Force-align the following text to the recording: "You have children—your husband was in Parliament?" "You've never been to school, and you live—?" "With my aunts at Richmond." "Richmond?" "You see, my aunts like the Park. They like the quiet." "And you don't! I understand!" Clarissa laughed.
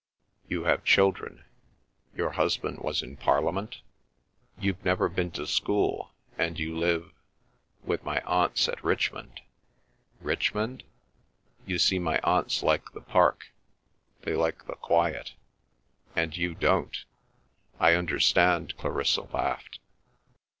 "You 0.49 0.63
have 0.63 0.83
children—your 0.83 2.31
husband 2.31 2.79
was 2.79 3.03
in 3.03 3.17
Parliament?" 3.17 3.81
"You've 4.59 4.83
never 4.83 5.07
been 5.07 5.29
to 5.33 5.45
school, 5.45 6.11
and 6.39 6.57
you 6.57 6.75
live—?" 6.75 7.11
"With 7.83 8.03
my 8.03 8.19
aunts 8.21 8.67
at 8.67 8.83
Richmond." 8.83 9.41
"Richmond?" 10.19 10.85
"You 11.67 11.77
see, 11.77 11.99
my 11.99 12.19
aunts 12.23 12.63
like 12.63 12.93
the 12.93 13.01
Park. 13.01 13.51
They 14.23 14.33
like 14.33 14.65
the 14.65 14.73
quiet." 14.73 15.35
"And 16.15 16.35
you 16.35 16.55
don't! 16.55 16.97
I 17.79 17.93
understand!" 17.93 18.75
Clarissa 18.79 19.21
laughed. 19.31 19.77